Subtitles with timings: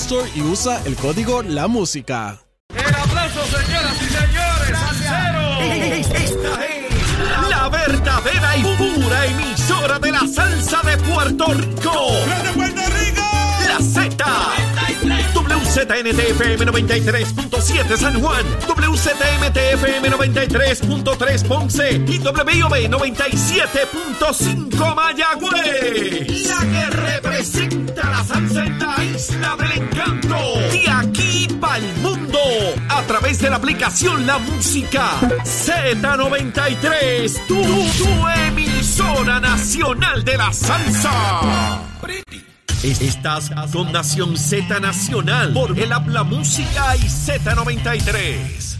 [0.00, 2.38] Store y usa el código La Música.
[2.68, 4.78] El aplauso, señoras y señores,
[6.14, 6.84] Esta es
[7.50, 12.12] la verdadera y pura emisora de la salsa de Puerto Rico.
[12.44, 13.22] ¡De Puerto Rico!
[13.66, 14.24] La Z.
[15.34, 26.46] WZNTFM 93.7 San Juan, WZMTFM 93.3 Ponce y WIOB 97.5 Mayagüez.
[26.46, 27.77] La que representa
[28.40, 30.36] la isla del encanto.
[30.70, 32.38] De aquí para el mundo.
[32.88, 35.10] A través de la aplicación La Música
[35.44, 37.46] Z93.
[37.46, 41.82] Tu, tu emisora nacional de la salsa.
[42.82, 48.77] Estás con Nación Z Nacional por el Habla Música y Z93.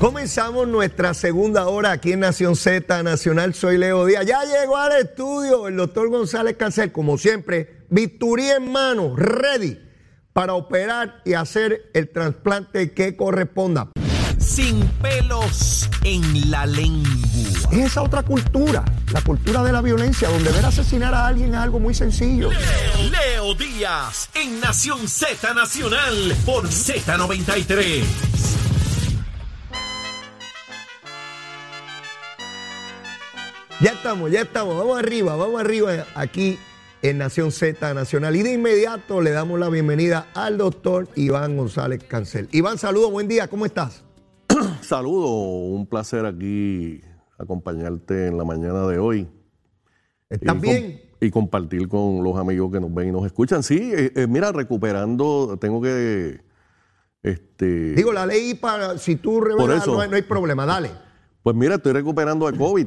[0.00, 3.54] Comenzamos nuestra segunda hora aquí en Nación Z Nacional.
[3.54, 4.26] Soy Leo Díaz.
[4.26, 9.80] Ya llegó al estudio el doctor González Cancel, como siempre, bisturí en mano, ready
[10.34, 13.88] para operar y hacer el trasplante que corresponda.
[14.38, 17.10] Sin pelos en la lengua.
[17.72, 21.56] Es esa otra cultura, la cultura de la violencia, donde ver asesinar a alguien es
[21.56, 22.50] algo muy sencillo.
[23.10, 28.65] Leo Díaz en Nación Z Nacional por Z93.
[33.80, 36.58] Ya estamos, ya estamos, vamos arriba, vamos arriba aquí
[37.02, 38.34] en Nación Z Nacional.
[38.36, 42.48] Y de inmediato le damos la bienvenida al doctor Iván González Cancel.
[42.52, 44.02] Iván, saludos, buen día, ¿cómo estás?
[44.80, 47.02] Saludos, un placer aquí
[47.38, 49.28] acompañarte en la mañana de hoy.
[50.30, 51.00] ¿Estás Y bien?
[51.20, 53.62] y compartir con los amigos que nos ven y nos escuchan.
[53.62, 56.40] Sí, eh, eh, mira, recuperando, tengo que...
[57.22, 60.90] Este, Digo, la ley para, si tú revelas, no, hay- no hay problema, dale.
[61.42, 62.86] Pues mira, estoy recuperando de COVID.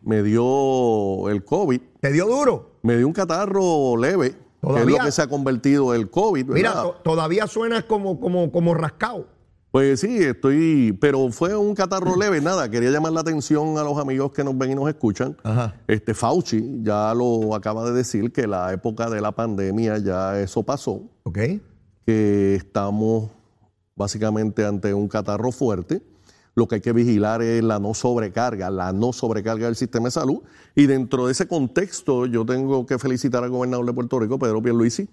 [0.00, 2.72] Me dio el COVID, ¿Te dio duro?
[2.82, 6.46] me dio un catarro leve, que es lo que se ha convertido el COVID.
[6.46, 9.26] Mira, todavía suenas como, como, como rascado.
[9.70, 13.98] Pues sí, estoy, pero fue un catarro leve, nada, quería llamar la atención a los
[13.98, 15.36] amigos que nos ven y nos escuchan.
[15.42, 15.74] Ajá.
[15.86, 20.62] Este Fauci ya lo acaba de decir que la época de la pandemia ya eso
[20.62, 21.38] pasó, ¿Ok?
[22.06, 23.30] que estamos
[23.94, 26.00] básicamente ante un catarro fuerte.
[26.58, 30.10] Lo que hay que vigilar es la no sobrecarga, la no sobrecarga del sistema de
[30.10, 30.42] salud.
[30.74, 34.60] Y dentro de ese contexto, yo tengo que felicitar al gobernador de Puerto Rico, Pedro
[34.60, 35.08] Pierluisi,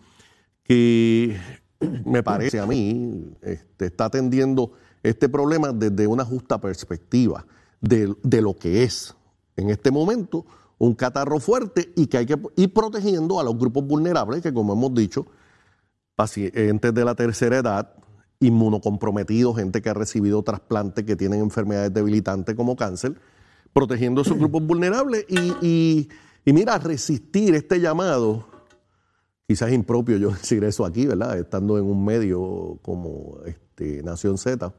[0.63, 1.37] que
[2.05, 4.71] me parece a mí este, está atendiendo
[5.03, 7.45] este problema desde una justa perspectiva
[7.79, 9.15] de, de lo que es
[9.55, 10.47] en este momento
[10.79, 14.73] un catarro fuerte y que hay que ir protegiendo a los grupos vulnerables, que como
[14.73, 15.27] hemos dicho,
[16.15, 17.93] pacientes de la tercera edad,
[18.39, 23.15] inmunocomprometidos, gente que ha recibido trasplante, que tienen enfermedades debilitantes como cáncer,
[23.73, 26.09] protegiendo a esos grupos vulnerables y, y-
[26.45, 28.45] y mira, resistir este llamado,
[29.47, 31.37] quizás es impropio yo decir eso aquí, ¿verdad?
[31.39, 34.73] Estando en un medio como este, Nación Z,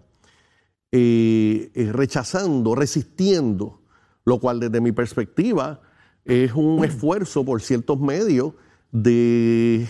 [0.92, 3.80] eh, eh, rechazando, resistiendo,
[4.24, 5.80] lo cual desde mi perspectiva
[6.24, 8.52] es un esfuerzo por ciertos medios
[8.92, 9.86] de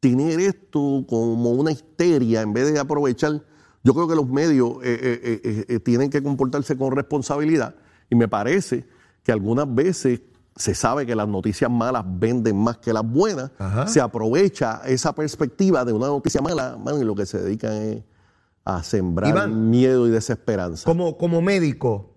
[0.00, 3.42] tener esto como una histeria en vez de aprovechar.
[3.82, 7.74] Yo creo que los medios eh, eh, eh, tienen que comportarse con responsabilidad
[8.10, 8.86] y me parece
[9.22, 10.20] que algunas veces
[10.56, 13.86] se sabe que las noticias malas venden más que las buenas, Ajá.
[13.86, 18.02] se aprovecha esa perspectiva de una noticia mala, y lo que se dedican es
[18.64, 19.70] a sembrar Iván.
[19.70, 20.84] miedo y desesperanza.
[20.84, 22.14] Como, como médico,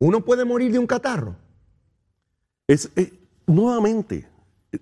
[0.00, 1.36] ¿uno puede morir de un catarro?
[2.66, 3.12] Es, es-
[3.46, 4.28] nuevamente,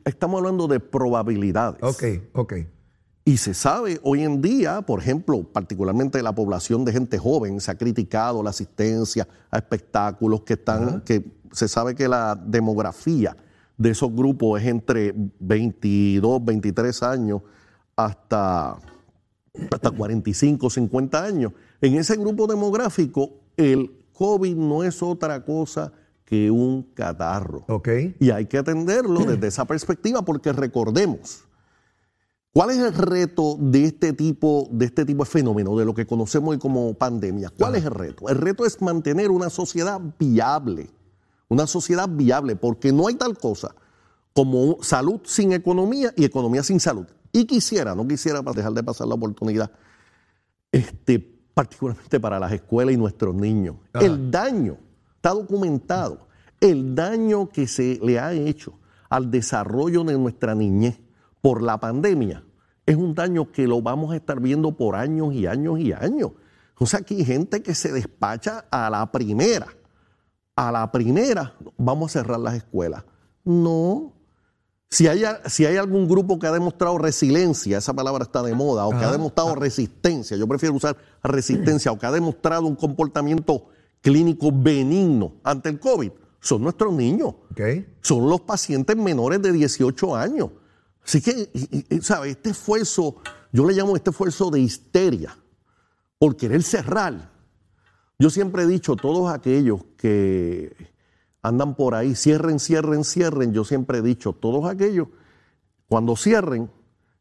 [0.04, 1.82] estamos hablando de probabilidades.
[1.82, 2.54] Ok, ok.
[3.26, 7.70] Y se sabe hoy en día, por ejemplo, particularmente la población de gente joven, se
[7.70, 13.34] ha criticado la asistencia a espectáculos que están, que se sabe que la demografía
[13.78, 17.40] de esos grupos es entre 22, 23 años
[17.96, 18.76] hasta,
[19.70, 21.52] hasta 45, 50 años.
[21.80, 25.92] En ese grupo demográfico, el COVID no es otra cosa
[26.24, 27.64] que un catarro.
[27.68, 27.88] Ok.
[28.18, 31.44] Y hay que atenderlo desde esa perspectiva porque recordemos,
[32.52, 36.06] ¿cuál es el reto de este tipo de, este tipo de fenómeno, de lo que
[36.06, 37.50] conocemos hoy como pandemia?
[37.50, 38.28] ¿Cuál es el reto?
[38.28, 40.90] El reto es mantener una sociedad viable,
[41.48, 43.74] una sociedad viable, porque no hay tal cosa
[44.32, 47.06] como salud sin economía y economía sin salud.
[47.32, 49.70] Y quisiera, no quisiera dejar de pasar la oportunidad,
[50.72, 51.18] este,
[51.52, 53.76] particularmente para las escuelas y nuestros niños.
[53.92, 54.04] Ajá.
[54.04, 54.78] El daño
[55.24, 56.26] está documentado,
[56.60, 58.78] el daño que se le ha hecho
[59.08, 61.00] al desarrollo de nuestra niñez
[61.40, 62.44] por la pandemia
[62.84, 66.32] es un daño que lo vamos a estar viendo por años y años y años.
[66.76, 69.68] O sea, aquí hay gente que se despacha a la primera.
[70.56, 73.02] A la primera vamos a cerrar las escuelas.
[73.44, 74.12] No.
[74.90, 78.84] Si hay, si hay algún grupo que ha demostrado resiliencia, esa palabra está de moda,
[78.84, 83.68] o que ha demostrado resistencia, yo prefiero usar resistencia, o que ha demostrado un comportamiento
[84.04, 87.34] clínico benigno ante el COVID, son nuestros niños
[88.02, 90.50] son los pacientes menores de 18 años.
[91.02, 92.28] Así que, y- y- ¿sabe?
[92.30, 93.16] Este esfuerzo,
[93.50, 95.34] yo le llamo este esfuerzo de histeria,
[96.18, 97.30] por querer cerrar.
[98.18, 100.74] Yo siempre he dicho, todos aquellos que
[101.42, 105.08] andan por ahí, cierren, cierren, cierren, yo siempre he dicho, todos aquellos,
[105.88, 106.70] cuando cierren,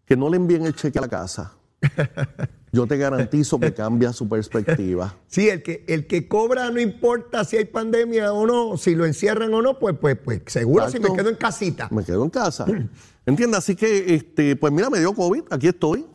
[0.05, 1.53] que no le envíen el cheque a la casa.
[2.73, 5.15] Yo te garantizo que cambia su perspectiva.
[5.27, 9.05] Sí, el que, el que cobra no importa si hay pandemia o no, si lo
[9.05, 11.87] encierran o no, pues, pues, pues seguro si me quedo en casita.
[11.91, 12.65] Me quedo en casa.
[13.25, 13.59] ¿Entiendes?
[13.59, 16.05] Así que, este, pues mira, me dio COVID, aquí estoy,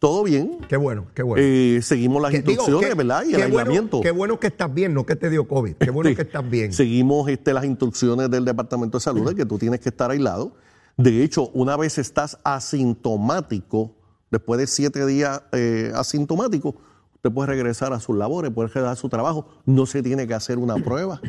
[0.00, 0.58] todo bien.
[0.68, 1.42] Qué bueno, qué bueno.
[1.46, 3.22] Eh, seguimos las Que- digo, instrucciones, qué- ¿verdad?
[3.26, 4.00] Y el bueno, aislamiento.
[4.00, 5.76] qué bueno que estás bien, no que te dio COVID.
[5.76, 6.72] Qué bueno que estás bien.
[6.72, 10.54] Seguimos este, las instrucciones del Departamento de Salud de que tú tienes que estar aislado.
[10.96, 13.94] De hecho, una vez estás asintomático,
[14.30, 16.76] después de siete días eh, asintomático,
[17.14, 19.46] usted puede regresar a sus labores, puede regresar a su trabajo.
[19.66, 21.20] No se tiene que hacer una prueba,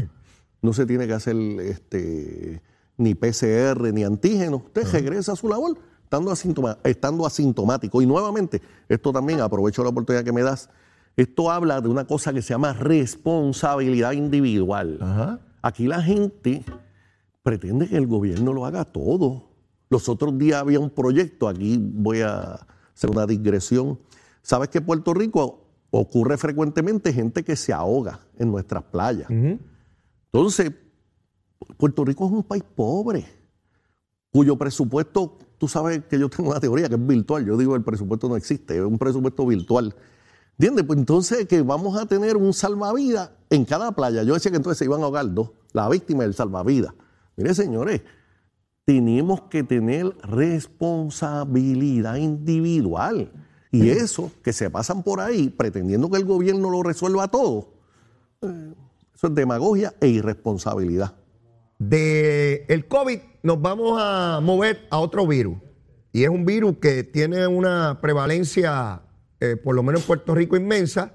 [0.62, 2.62] no se tiene que hacer este,
[2.98, 4.58] ni PCR ni antígeno.
[4.58, 8.02] Usted regresa a su labor estando, asintoma- estando asintomático.
[8.02, 10.70] Y nuevamente, esto también aprovecho la oportunidad que me das.
[11.18, 14.98] Esto habla de una cosa que se llama responsabilidad individual.
[15.62, 16.64] Aquí la gente
[17.44, 19.50] pretende que el gobierno lo haga todo.
[19.90, 22.66] Los otros días había un proyecto, aquí voy a
[23.02, 24.00] hacer una digresión.
[24.44, 29.30] ¿Sabes que en Puerto Rico ocurre frecuentemente gente que se ahoga en nuestras playas?
[29.30, 30.72] Entonces,
[31.78, 33.26] Puerto Rico es un país pobre,
[34.32, 37.84] cuyo presupuesto, tú sabes que yo tengo una teoría que es virtual, yo digo el
[37.84, 39.96] presupuesto no existe, es un presupuesto virtual.
[40.58, 40.86] ¿Entiendes?
[40.86, 44.22] Pues entonces que vamos a tener un salvavidas en cada playa.
[44.22, 46.94] Yo decía que entonces se iban a ahogar dos, la víctima y el salvavidas.
[47.36, 48.02] Mire, señores,
[48.86, 53.32] tenemos que tener responsabilidad individual.
[53.72, 57.74] Y eso, que se pasan por ahí pretendiendo que el gobierno lo resuelva todo,
[58.42, 58.74] eh,
[59.16, 61.16] eso es demagogia e irresponsabilidad.
[61.80, 65.58] De el COVID nos vamos a mover a otro virus.
[66.12, 69.04] Y es un virus que tiene una prevalencia,
[69.40, 71.14] eh, por lo menos en Puerto Rico, inmensa,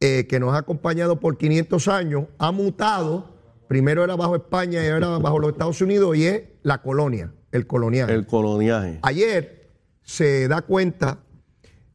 [0.00, 3.36] eh, que nos ha acompañado por 500 años, ha mutado.
[3.68, 7.68] Primero era bajo España y ahora bajo los Estados Unidos y es la colonia, el
[7.68, 8.10] colonial.
[8.10, 8.98] El coloniaje.
[9.02, 9.70] Ayer
[10.02, 11.20] se da cuenta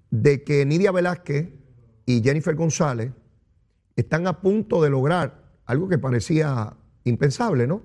[0.09, 1.49] de que Nidia Velázquez
[2.05, 3.11] y Jennifer González
[3.97, 6.73] están a punto de lograr algo que parecía
[7.03, 7.81] impensable, ¿no?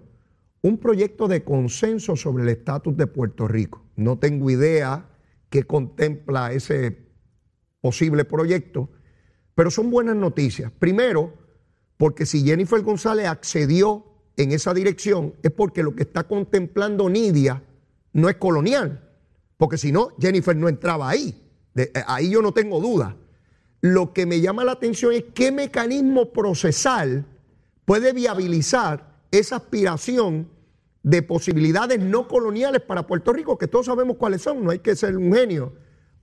[0.63, 3.85] Un proyecto de consenso sobre el estatus de Puerto Rico.
[3.97, 5.09] No tengo idea
[5.51, 7.05] qué contempla ese
[7.81, 8.91] posible proyecto,
[9.57, 10.71] pero son buenas noticias.
[10.71, 11.35] Primero,
[11.97, 17.63] porque si Jennifer González accedió en esa dirección, es porque lo que está contemplando Nidia
[18.13, 19.11] no es colonial,
[19.57, 21.43] porque si no, Jennifer no entraba ahí.
[21.75, 23.17] Eh, ahí yo no tengo duda.
[23.81, 27.25] Lo que me llama la atención es qué mecanismo procesal
[27.85, 30.49] puede viabilizar esa aspiración
[31.03, 34.97] de posibilidades no coloniales para Puerto Rico, que todos sabemos cuáles son, no hay que
[34.97, 35.73] ser un genio,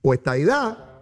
[0.02, 1.00] o estadidad,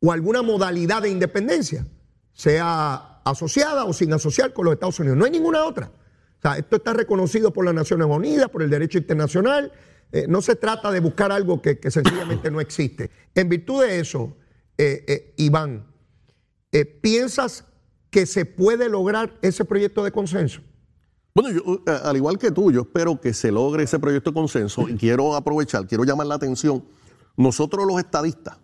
[0.00, 1.86] o alguna modalidad de independencia,
[2.32, 5.18] sea asociada o sin asociar con los Estados Unidos.
[5.18, 5.90] No hay ninguna otra.
[6.38, 9.72] O sea, esto está reconocido por las Naciones Unidas, por el derecho internacional.
[10.12, 13.10] Eh, no se trata de buscar algo que, sencillamente no existe.
[13.34, 14.36] En virtud de eso,
[14.78, 15.86] eh, eh, Iván,
[17.00, 17.64] ¿piensas
[18.10, 20.60] que se puede lograr ese proyecto de consenso?
[21.34, 24.88] Bueno, yo, al igual que tú, yo espero que se logre ese proyecto de consenso
[24.88, 26.84] y quiero aprovechar, quiero llamar la atención.
[27.36, 28.58] Nosotros los estadistas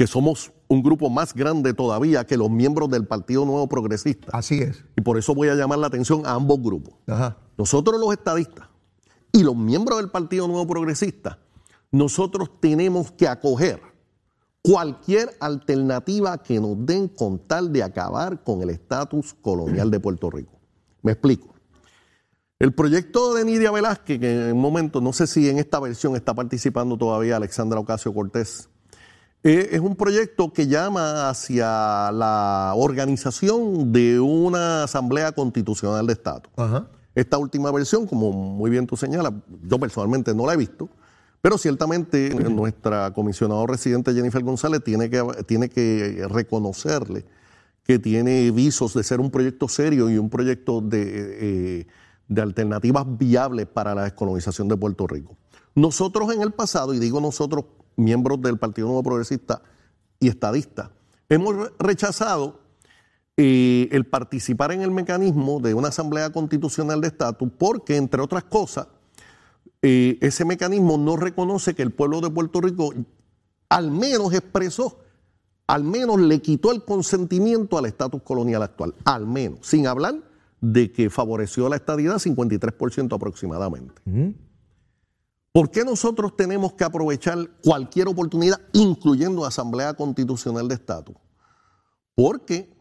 [0.00, 4.30] que somos un grupo más grande todavía que los miembros del Partido Nuevo Progresista.
[4.32, 4.82] Así es.
[4.96, 6.94] Y por eso voy a llamar la atención a ambos grupos.
[7.06, 7.36] Ajá.
[7.58, 8.66] Nosotros los estadistas
[9.30, 11.38] y los miembros del Partido Nuevo Progresista,
[11.90, 13.82] nosotros tenemos que acoger
[14.62, 20.30] cualquier alternativa que nos den con tal de acabar con el estatus colonial de Puerto
[20.30, 20.58] Rico.
[21.02, 21.52] Me explico.
[22.58, 26.16] El proyecto de Nidia Velázquez, que en un momento, no sé si en esta versión
[26.16, 28.69] está participando todavía Alexandra Ocasio Cortés,
[29.42, 36.42] eh, es un proyecto que llama hacia la organización de una asamblea constitucional de Estado.
[36.56, 36.88] Ajá.
[37.14, 39.32] Esta última versión, como muy bien tú señalas,
[39.62, 40.88] yo personalmente no la he visto,
[41.40, 47.24] pero ciertamente nuestra comisionada residente Jennifer González tiene que, tiene que reconocerle
[47.84, 51.86] que tiene visos de ser un proyecto serio y un proyecto de, eh,
[52.28, 55.36] de alternativas viables para la descolonización de Puerto Rico.
[55.74, 57.64] Nosotros en el pasado, y digo nosotros,
[58.00, 59.62] miembros del Partido Nuevo Progresista
[60.18, 60.90] y estadistas,
[61.28, 62.60] hemos rechazado
[63.36, 68.44] eh, el participar en el mecanismo de una asamblea constitucional de estatus porque, entre otras
[68.44, 68.88] cosas,
[69.82, 72.92] eh, ese mecanismo no reconoce que el pueblo de Puerto Rico
[73.70, 74.98] al menos expresó,
[75.66, 80.16] al menos le quitó el consentimiento al estatus colonial actual, al menos, sin hablar
[80.60, 84.02] de que favoreció la estadidad 53% aproximadamente.
[85.52, 91.16] ¿Por qué nosotros tenemos que aprovechar cualquier oportunidad, incluyendo Asamblea Constitucional de Estatus?
[92.14, 92.72] Porque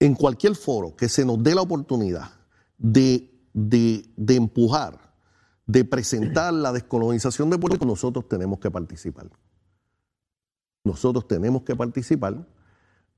[0.00, 2.30] en cualquier foro que se nos dé la oportunidad
[2.78, 5.12] de, de, empujar,
[5.66, 9.30] de presentar la descolonización de Puerto Rico, nosotros tenemos que participar.
[10.84, 12.46] Nosotros tenemos que participar.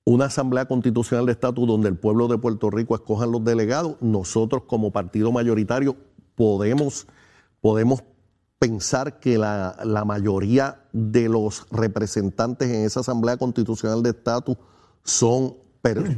[0.05, 4.65] Una asamblea constitucional de estatus donde el pueblo de Puerto Rico escojan los delegados, nosotros
[4.67, 5.97] como partido mayoritario
[6.35, 7.07] podemos,
[7.61, 8.03] podemos
[8.59, 14.57] pensar que la, la mayoría de los representantes en esa asamblea constitucional de estatus
[15.03, 15.57] son,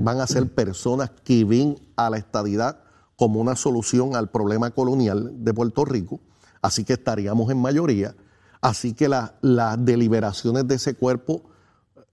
[0.01, 2.81] van a ser personas que ven a la estadidad
[3.17, 6.21] como una solución al problema colonial de Puerto Rico,
[6.63, 8.17] así que estaríamos en mayoría,
[8.61, 11.45] así que la- las deliberaciones de ese cuerpo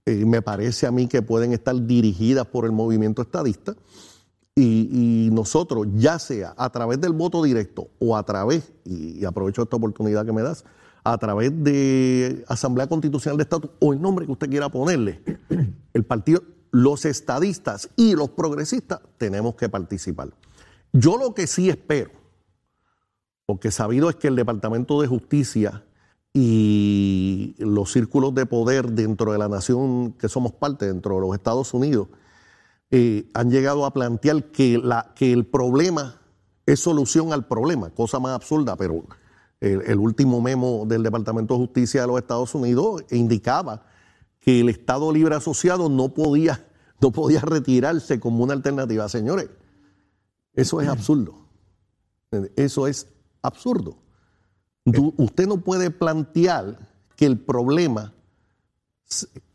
[0.06, 3.74] eh, me parece a mí que pueden estar dirigidas por el movimiento estadista
[4.56, 9.62] y, nosotros, ya sea a través del voto directo o a través, y, y aprovecho
[9.62, 10.64] esta oportunidad que me das,
[11.04, 15.22] a través de Asamblea Constitucional de Estatus o el nombre que usted quiera ponerle,
[15.94, 20.30] el partido, los estadistas y los progresistas tenemos que participar.
[20.92, 22.10] Yo lo que sí espero,
[23.46, 25.84] porque sabido es que el Departamento de Justicia
[26.32, 31.34] y los círculos de poder dentro de la nación que somos parte, dentro de los
[31.34, 32.08] Estados Unidos,
[32.90, 34.80] eh, han llegado a plantear que,
[35.20, 36.20] el problema
[36.66, 39.04] es solución al problema, cosa más absurda, pero
[39.60, 43.86] el, último memo del Departamento de Justicia de los Estados Unidos indicaba
[44.40, 46.66] que el Estado Libre Asociado no podía,
[47.00, 49.08] no podía retirarse como una alternativa.
[49.08, 49.50] Señores,
[50.54, 51.34] eso es absurdo.
[52.56, 53.06] Eso es
[53.42, 53.96] absurdo.
[54.84, 56.78] Usted no puede plantear
[57.16, 58.14] que el problema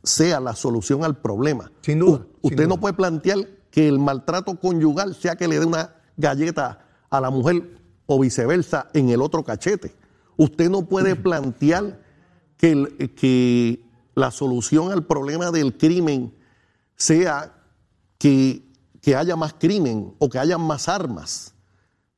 [0.05, 1.71] sea la solución al problema.
[1.81, 2.81] Sin duda, U- sin usted no duda.
[2.81, 3.37] puede plantear
[3.71, 8.87] que el maltrato conyugal sea que le dé una galleta a la mujer o viceversa
[8.93, 9.93] en el otro cachete.
[10.37, 11.99] Usted no puede plantear
[12.57, 13.83] que, el- que
[14.15, 16.33] la solución al problema del crimen
[16.95, 17.53] sea
[18.17, 18.63] que,
[19.01, 21.53] que haya más crimen o que haya más armas.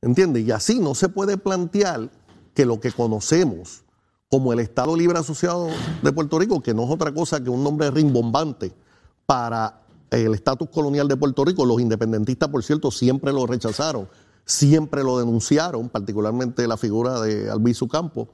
[0.00, 0.40] ¿Entiende?
[0.40, 2.10] Y así no se puede plantear
[2.54, 3.82] que lo que conocemos
[4.30, 5.68] como el Estado Libre Asociado
[6.02, 8.72] de Puerto Rico, que no es otra cosa que un nombre rimbombante
[9.26, 9.80] para
[10.10, 14.08] el estatus colonial de Puerto Rico, los independentistas, por cierto, siempre lo rechazaron,
[14.44, 18.28] siempre lo denunciaron, particularmente la figura de Albizu Campo,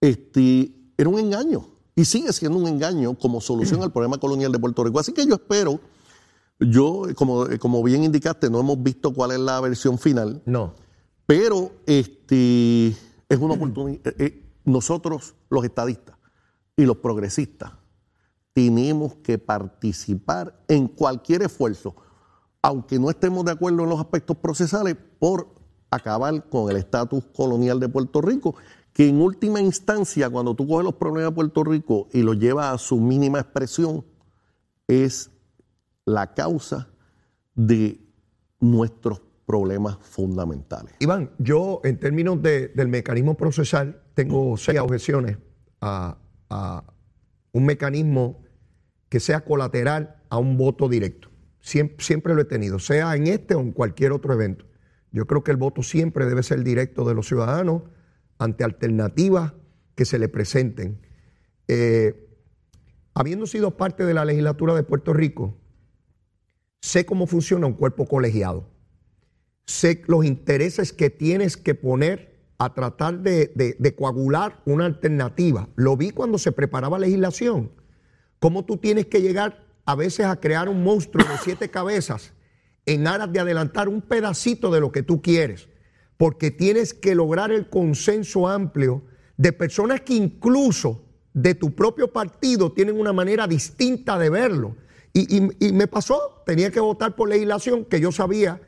[0.00, 4.58] este, era un engaño y sigue siendo un engaño como solución al problema colonial de
[4.58, 4.98] Puerto Rico.
[5.00, 5.80] Así que yo espero,
[6.60, 10.74] yo, como, como bien indicaste, no hemos visto cuál es la versión final, No.
[11.26, 14.06] pero este, es una oportunidad.
[14.06, 16.16] eh, eh, nosotros, los estadistas
[16.76, 17.72] y los progresistas,
[18.52, 21.96] tenemos que participar en cualquier esfuerzo,
[22.60, 25.54] aunque no estemos de acuerdo en los aspectos procesales, por
[25.90, 28.54] acabar con el estatus colonial de Puerto Rico,
[28.92, 32.74] que en última instancia, cuando tú coges los problemas de Puerto Rico y los llevas
[32.74, 34.04] a su mínima expresión,
[34.88, 35.30] es
[36.04, 36.88] la causa
[37.54, 38.00] de
[38.58, 40.94] nuestros problemas fundamentales.
[40.98, 45.36] Iván, yo en términos de- del mecanismo procesal tengo seis objeciones
[45.82, 46.16] a,
[46.48, 46.84] a
[47.52, 48.42] un mecanismo
[49.10, 51.28] que sea colateral a un voto directo.
[51.60, 54.64] Siempre, siempre lo he tenido, sea en este o en cualquier otro evento.
[55.12, 57.82] Yo creo que el voto siempre debe ser directo de los ciudadanos
[58.38, 59.52] ante alternativas
[59.94, 60.98] que se le presenten.
[61.68, 62.26] Eh,
[63.12, 65.58] habiendo sido parte de la legislatura de Puerto Rico,
[66.80, 68.70] sé cómo funciona un cuerpo colegiado.
[69.66, 75.68] Sé los intereses que tienes que poner a tratar de, coagular una alternativa.
[75.76, 77.70] Lo vi cuando se preparaba legislación.
[78.38, 82.32] Cómo tú tienes que llegar a veces a crear un monstruo de siete cabezas
[82.86, 85.68] en aras de adelantar un pedacito de lo que tú quieres.
[86.16, 89.02] Porque tienes que lograr el consenso amplio
[89.36, 91.02] de personas que incluso
[91.34, 94.76] de tu propio partido tienen una manera distinta de verlo.
[95.12, 98.60] Y, y- y me pasó, tenía que votar por legislación que yo sabía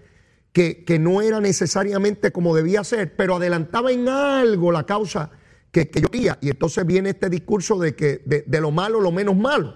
[0.52, 5.30] que, no era necesariamente como debía ser, pero adelantaba en algo la causa
[5.70, 6.38] que, yo quería.
[6.40, 9.74] Y entonces viene este discurso de que de, de lo malo, lo menos malo.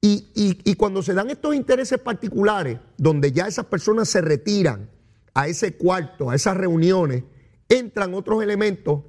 [0.00, 4.90] Y, y- y cuando se dan estos intereses particulares, donde ya esas personas se retiran
[5.34, 7.22] a ese cuarto, a esas reuniones,
[7.68, 9.02] entran otros elementos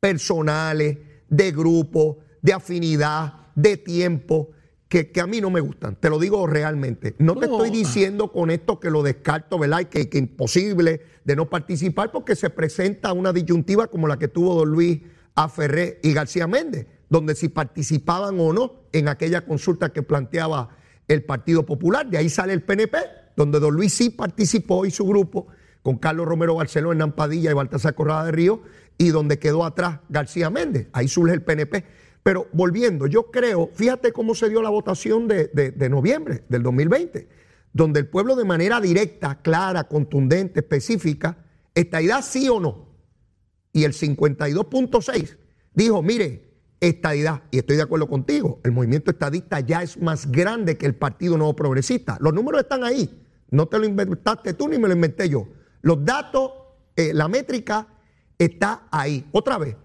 [0.00, 4.50] personales, de grupo, de afinidad, de tiempo,
[4.88, 5.96] que, que a mí no me gustan.
[5.96, 7.14] Te lo digo realmente.
[7.18, 9.80] No te estoy diciendo con esto que lo descarto, ¿verdad?
[9.80, 14.28] Y que, que imposible de no participar porque se presenta una disyuntiva como la que
[14.28, 15.00] tuvo don Luis
[15.34, 20.70] Aferré y García Méndez, donde si participaban o no en aquella consulta que planteaba
[21.06, 22.08] el Partido Popular.
[22.08, 22.98] De ahí sale el PNP,
[23.36, 25.48] donde don Luis sí participó y su grupo,
[25.82, 28.62] con Carlos Romero Barceló, Hernán Padilla y Baltasar Corrada de Río,
[28.98, 30.88] y donde quedó atrás García Méndez.
[30.92, 31.84] Ahí surge el PNP.
[32.28, 37.26] Pero volviendo, yo creo, fíjate cómo se dio la votación de, de- noviembre del 2020,
[37.72, 41.38] donde el pueblo de manera directa, clara, contundente, específica,
[41.74, 42.90] estadidad sí o no.
[43.72, 45.38] Y el 52.6
[45.72, 50.76] dijo, mire, estadidad, y estoy de acuerdo contigo, el movimiento estadista ya es más grande
[50.76, 52.18] que el Partido Nuevo Progresista.
[52.20, 55.48] Los números están ahí, no te lo inventaste tú ni me lo inventé yo.
[55.80, 56.52] Los datos,
[56.94, 57.86] eh, la métrica
[58.36, 59.26] está ahí.
[59.32, 59.76] Otra vez,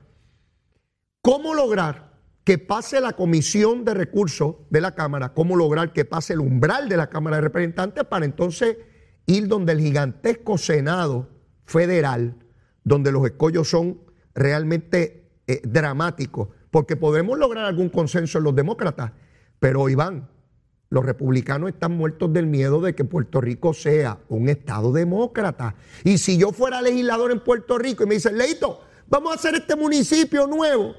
[1.22, 2.12] ¿cómo lograr
[2.44, 5.34] que pase la comisión de recursos de la Cámara?
[5.34, 8.78] ¿Cómo lograr que pase el umbral de la Cámara de Representantes para entonces
[9.26, 11.30] ir donde el gigantesco Senado
[11.66, 12.36] federal,
[12.84, 14.02] donde los escollos son
[14.36, 16.50] realmente eh, dramáticos?
[16.70, 19.12] Porque podemos lograr algún consenso en los demócratas,
[19.60, 20.28] pero Iván,
[20.94, 25.76] los republicanos están muertos del miedo de que Puerto Rico sea un estado demócrata.
[26.04, 29.56] Y si yo fuera legislador en Puerto Rico y me dicen, Leito, vamos a hacer
[29.56, 30.94] este municipio nuevo,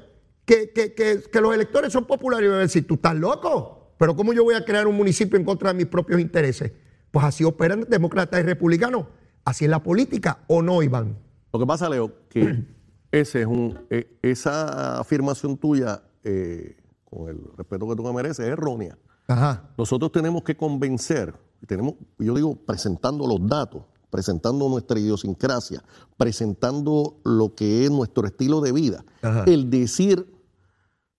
[0.45, 3.95] que, que- que- que los electores son populares, y voy a decir, tú estás loco,
[3.99, 6.73] pero ¿cómo yo voy a crear un municipio en contra de mis propios intereses?
[7.11, 9.07] Pues así operan demócratas y republicanos.
[9.45, 11.17] Así es la política, ¿o no, Iván?
[11.53, 12.65] Lo que pasa, Leo, que
[13.13, 18.41] ese es un, eh, esa afirmación tuya, eh, con el respeto que tú me mereces,
[18.47, 18.99] es errónea.
[19.29, 19.71] Ajá.
[19.79, 21.33] Nosotros tenemos que convencer,
[21.67, 25.83] tenemos, yo digo, presentando los datos, presentando nuestra idiosincrasia,
[26.17, 29.05] presentando lo que es nuestro estilo de vida.
[29.23, 29.45] Ajá.
[29.47, 30.27] El decir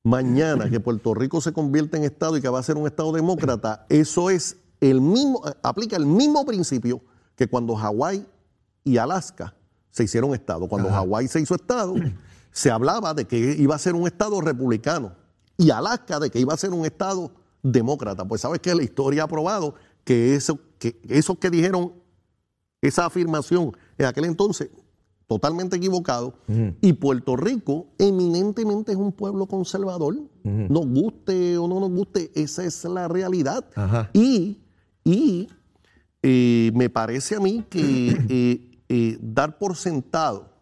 [0.05, 3.11] mañana que Puerto Rico se convierte en Estado y que va a ser un Estado
[3.11, 7.01] demócrata, eso es el mismo, aplica el mismo principio
[7.35, 8.25] que cuando Hawái
[8.83, 9.55] y Alaska
[9.89, 10.67] se hicieron Estado.
[10.67, 11.95] Cuando Hawái se hizo Estado,
[12.51, 15.13] se hablaba de que iba a ser un Estado republicano
[15.57, 17.31] y Alaska de que iba a ser un Estado
[17.63, 18.25] demócrata.
[18.25, 21.93] Pues sabes que la historia ha probado que eso que, eso que dijeron,
[22.79, 24.69] esa afirmación en aquel entonces,
[25.27, 26.33] totalmente equivocado.
[26.81, 30.15] Y Puerto Rico eminentemente es un pueblo conservador.
[30.43, 33.65] Nos guste o no nos guste, esa es la realidad.
[33.75, 34.09] Ajá.
[34.13, 34.59] Y,
[35.03, 35.47] y
[36.21, 40.54] eh, me parece a mí que eh, eh, dar por sentado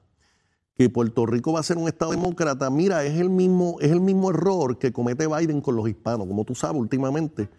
[0.76, 4.02] que Puerto Rico va a ser un Estado demócrata, mira, es el mismo, es el
[4.02, 6.28] mismo error que comete Biden con los hispanos.
[6.28, 7.50] Como tú sabes, últimamente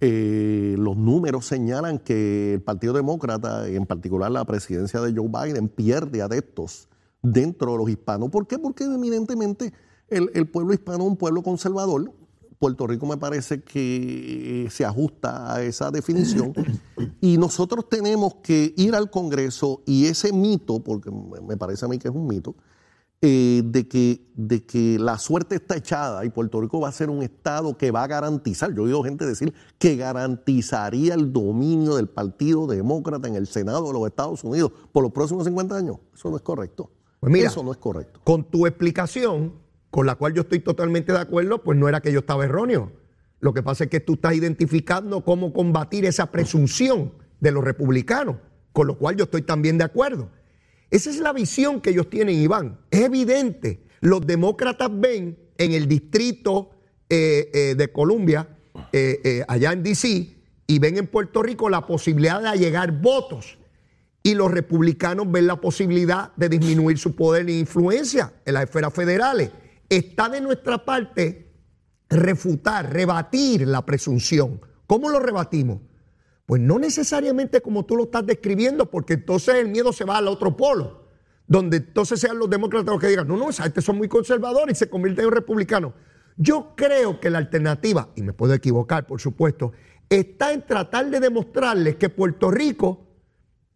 [0.00, 5.68] eh, los números señalan que el Partido Demócrata, en particular la presidencia de Joe Biden,
[5.68, 6.88] pierde adeptos
[7.22, 8.28] dentro de los hispanos.
[8.28, 8.58] ¿Por qué?
[8.58, 9.72] Porque evidentemente
[10.08, 12.12] el, el pueblo hispano es un pueblo conservador.
[12.60, 16.52] Puerto Rico me parece que se ajusta a esa definición
[17.20, 21.88] y nosotros tenemos que ir al Congreso y ese mito, porque me me parece a
[21.88, 22.54] mí que es un mito,
[23.22, 27.08] eh, de, que, de que la suerte está echada y Puerto Rico va a ser
[27.08, 31.96] un Estado que va a garantizar, yo he oído gente decir que garantizaría el dominio
[31.96, 35.96] del Partido Demócrata en el Senado de los Estados Unidos por los próximos 50 años.
[36.14, 36.90] Eso no es correcto.
[37.20, 38.20] Pues mira, Eso no es correcto.
[38.22, 39.52] Con tu explicación,
[39.90, 42.92] con la cual yo estoy totalmente de acuerdo, pues no era que yo estaba erróneo.
[43.40, 48.36] Lo que pasa es que tú estás identificando cómo combatir esa presunción de los republicanos,
[48.72, 50.30] con lo cual yo estoy también de acuerdo.
[50.90, 52.78] Esa es la visión que ellos tienen, Iván.
[52.90, 53.82] Es evidente.
[54.00, 56.70] Los demócratas ven en el distrito
[57.08, 58.48] eh, eh, de Columbia,
[58.92, 63.58] eh, allá en D.C., y ven en Puerto Rico la posibilidad de allegar votos
[64.22, 68.92] y los republicanos ven la posibilidad de disminuir su poder e influencia en las esferas
[68.92, 69.50] federales.
[69.90, 71.52] Está de nuestra parte
[72.08, 74.60] refutar, rebatir la presunción.
[74.86, 75.80] ¿Cómo lo rebatimos?
[76.46, 80.26] Pues no necesariamente como tú lo estás describiendo, porque entonces el miedo se va al
[80.26, 81.08] otro polo,
[81.46, 84.78] donde entonces sean los demócratas los que digan, no, no, gente son muy conservadores y
[84.78, 85.92] se convierten en republicanos.
[86.36, 89.72] Yo creo que la alternativa, y me puedo equivocar, por supuesto,
[90.08, 93.06] está en tratar de demostrarles que Puerto Rico,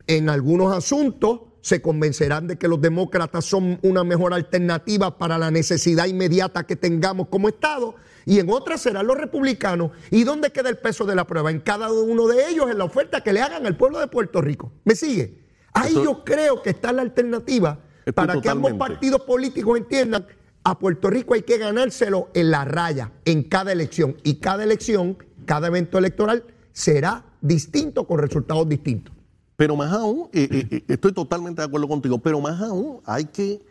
[0.07, 5.51] en algunos asuntos, se convencerán de que los demócratas son una mejor alternativa para la
[5.51, 7.95] necesidad inmediata que tengamos como Estado,
[8.27, 9.93] y en otras serán los republicanos.
[10.11, 11.51] ¿Y dónde queda el peso de la prueba?
[11.51, 14.43] En cada uno de ellos, en la oferta que le hagan al pueblo de Puerto
[14.43, 14.73] Rico.
[14.85, 15.43] ¿Me sigue?
[15.73, 17.81] Ahí yo creo que está la alternativa
[18.15, 20.27] para que ambos partidos políticos entiendan
[20.65, 24.19] a Puerto Rico hay que ganárselo en la raya, en cada elección.
[24.23, 29.14] Y cada elección, cada evento electoral será distinto con resultados distintos.
[29.57, 33.27] Pero más aún, eh, eh, eh, estoy totalmente de acuerdo contigo, pero más aún hay
[33.27, 33.65] que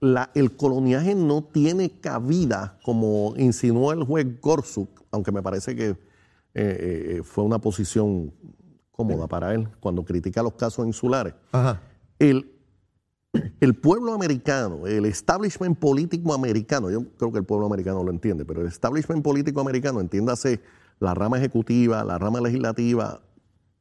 [0.00, 5.96] la, el coloniaje no tiene cabida, como insinuó el juez Gorsuk, aunque me parece que
[7.22, 8.32] fue una posición
[8.90, 11.34] cómoda para él cuando critica los casos insulares.
[12.18, 12.50] El,
[13.60, 18.46] el pueblo americano, el establishment político americano, yo creo que el pueblo americano lo entiende,
[18.46, 20.62] pero el establishment político americano, entiéndase
[20.98, 23.20] la rama ejecutiva, la rama legislativa,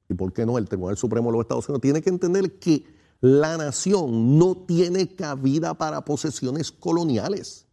[0.10, 2.86] y por qué no el Tribunal Supremo de los Estados Unidos, tiene que entender que
[3.22, 7.66] la nación no tiene cabida para posesiones coloniales.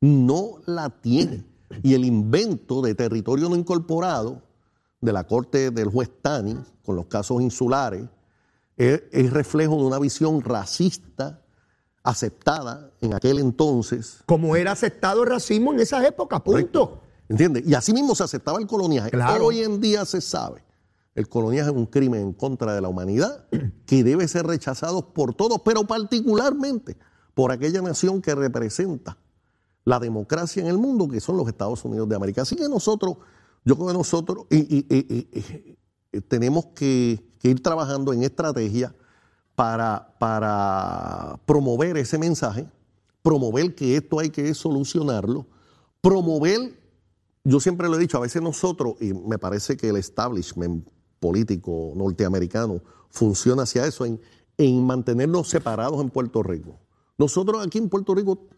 [0.00, 1.44] No la tiene.
[1.82, 4.42] Y el invento de territorio no incorporado
[5.00, 8.04] de la corte del juez Tani, con los casos insulares,
[8.76, 11.42] es, reflejo de una visión racista
[12.02, 14.18] aceptada en aquel entonces.
[14.26, 17.02] Como era aceptado el racismo en esa época, punto.
[17.28, 17.62] ¿Entiendes?
[17.66, 19.10] Y así mismo se aceptaba el coloniaje.
[19.40, 20.62] Hoy en día se sabe
[21.14, 23.46] el coloniaje es un crimen en contra de la humanidad
[23.86, 26.96] que debe ser rechazado por todos, pero particularmente
[27.34, 29.18] por aquella nación que representa
[29.84, 32.42] la democracia en el mundo, que son los Estados Unidos de América.
[32.42, 33.16] Así que nosotros,
[33.64, 34.46] yo creo que nosotros
[36.28, 38.94] tenemos que, ir trabajando en estrategia
[39.54, 42.68] para promover ese mensaje,
[43.22, 45.46] promover que esto hay que solucionarlo,
[46.00, 46.78] promover,
[47.44, 50.86] yo siempre lo he dicho, a veces nosotros, y me parece que el establishment
[51.20, 52.80] político norteamericano
[53.10, 54.20] funciona hacia eso, en,
[54.56, 56.80] en mantenernos separados en Puerto Rico.
[57.18, 58.48] Nosotros aquí en Puerto Rico,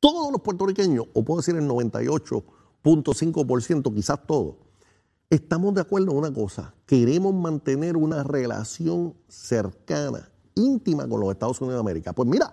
[0.00, 4.56] todos los puertorriqueños, o puedo decir el 98.5%, quizás todos,
[5.30, 11.58] estamos de acuerdo en una cosa, queremos mantener una relación cercana, íntima con los Estados
[11.60, 12.12] Unidos de América.
[12.12, 12.52] Pues mira,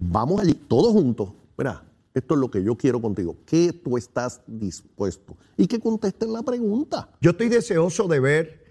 [0.00, 3.36] vamos allí, todos juntos, mira, esto es lo que yo quiero contigo.
[3.46, 5.36] ¿Qué tú estás dispuesto?
[5.56, 7.10] Y que contesten la pregunta.
[7.20, 8.64] Yo estoy deseoso de ver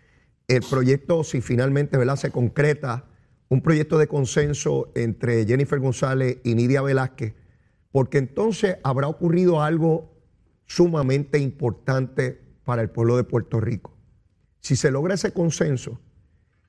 [0.48, 3.06] el proyecto, si finalmente se concreta,
[3.50, 7.36] un proyecto de consenso entre Jennifer González y Nidia Velázquez,
[7.92, 10.12] porque entonces habrá ocurrido algo
[10.66, 13.94] sumamente importante para el pueblo de Puerto Rico.
[14.60, 16.00] Si se logra ese consenso,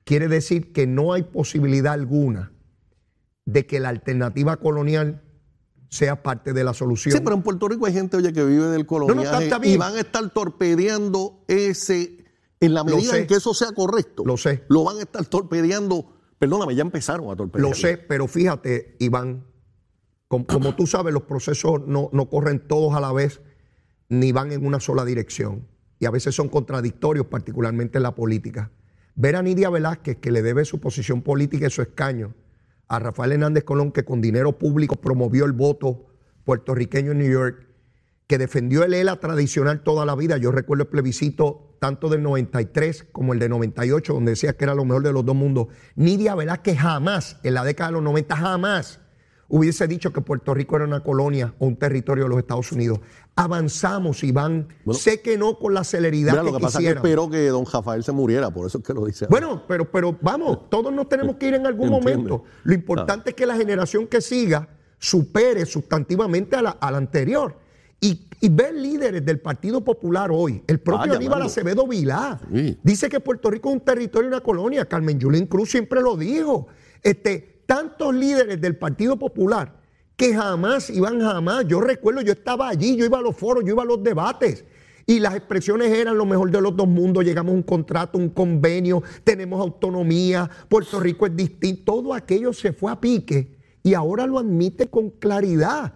[0.05, 2.53] quiere decir que no hay posibilidad alguna
[3.45, 5.21] de que la alternativa colonial
[5.89, 7.13] sea parte de la solución.
[7.13, 9.99] Sí, pero en Puerto Rico hay gente, oye, que vive del coloniaje y van a
[9.99, 12.25] estar torpedeando ese,
[12.59, 14.23] en la medida en que eso sea correcto.
[14.25, 14.63] Lo sé.
[14.69, 17.67] Lo van a estar torpedeando, perdóname, ya empezaron a torpedear.
[17.67, 19.45] Lo sé, pero fíjate, Iván,
[20.27, 23.41] como, tú sabes, los procesos no, no corren todos a la vez,
[24.09, 25.67] ni van en una sola dirección.
[25.97, 28.71] Y a veces son contradictorios, particularmente en la política.
[29.15, 32.35] Ver a Nidia Velázquez, que le debe su posición política y su escaño,
[32.89, 36.07] a Rafael Hernández Colón, que con dinero público promovió el voto
[36.43, 37.67] puertorriqueño en New York,
[38.27, 40.37] que defendió el ELA tradicional toda la vida.
[40.37, 44.75] Yo recuerdo el plebiscito tanto del 93 como el de 98, donde decía que era
[44.75, 45.67] lo mejor de los dos mundos.
[45.95, 48.99] Nidia que jamás, en la década de los 90, jamás
[49.49, 52.99] hubiese dicho que Puerto Rico era una colonia o un territorio de los Estados Unidos.
[53.35, 54.67] Avanzamos, Iván.
[54.91, 57.65] sé que no con la celeridad mira, lo que pasa es que espero que don
[57.65, 59.27] Rafael se muriera, por eso es que lo dice.
[59.29, 62.43] Bueno, pero, pero vamos, todos nos tenemos que ir en algún momento.
[62.63, 67.55] Lo importante es que la generación que siga supere sustantivamente a la, anterior.
[68.01, 72.39] Y, ver líderes del Partido Popular hoy, el propio Aníbal Acevedo Vilá,
[72.83, 74.85] dice que Puerto Rico es un territorio y una colonia.
[74.85, 76.67] Carmen Yulín Cruz siempre lo dijo.
[77.01, 79.79] Este, tantos líderes del Partido Popular
[80.15, 81.67] que jamás iban jamás.
[81.67, 84.65] Yo recuerdo, yo estaba allí, yo iba a los foros, yo iba a los debates.
[85.05, 87.23] Y las expresiones eran lo mejor de los dos mundos.
[87.23, 91.93] Llegamos a un contrato, un convenio, tenemos autonomía, Puerto Rico es distinto.
[91.93, 95.93] Todo aquello se fue a pique y ahora lo admite con claridad.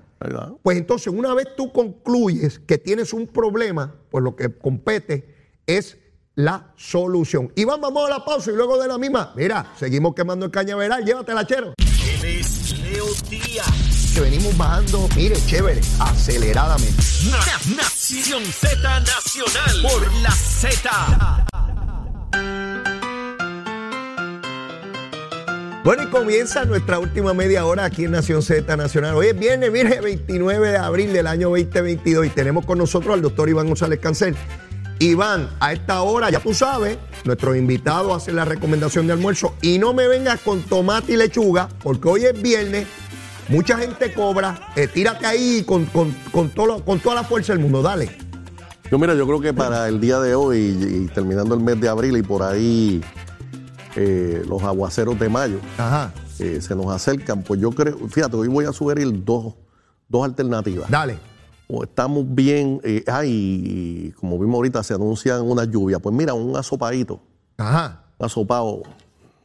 [0.61, 5.25] Pues entonces, una vez tú concluyes que tienes un problema, pues lo que compete
[5.65, 5.97] es
[6.35, 7.51] la solución.
[7.55, 11.03] Y vamos a la pausa y luego de la misma, mira, seguimos quemando el cañaveral,
[11.05, 11.73] llévatela, chero.
[12.23, 14.11] es Leo Díaz.
[14.13, 17.01] Que venimos bajando, mire, chévere, aceleradamente.
[17.31, 21.45] Na- Nación Z Nacional por la Z.
[25.83, 29.15] Bueno, y comienza nuestra última media hora aquí en Nación Z Nacional.
[29.15, 33.21] Hoy es viernes, mire, 29 de abril del año 2022 y tenemos con nosotros al
[33.21, 34.35] doctor Iván González Cancel.
[35.11, 39.77] Iván, a esta hora, ya tú sabes, nuestro invitado hace la recomendación de almuerzo y
[39.79, 42.87] no me vengas con tomate y lechuga, porque hoy es viernes,
[43.49, 47.61] mucha gente cobra, eh, tírate ahí con, con- con todo con toda la fuerza del
[47.61, 48.15] mundo, dale.
[48.91, 51.79] Yo mira, yo creo que para el día de hoy y, y terminando el mes
[51.81, 53.01] de abril y por ahí
[53.95, 58.47] eh, los aguaceros de mayo Ajá, eh, se nos acercan, pues yo creo, fíjate, hoy
[58.47, 59.53] voy a sugerir dos,
[60.07, 60.89] dos alternativas.
[60.89, 61.17] dale.
[61.67, 65.99] O estamos bien, eh, ay, y como vimos ahorita, se anuncian una lluvia.
[65.99, 67.19] Pues mira, un asopadito,
[67.57, 68.83] Ajá, un asopado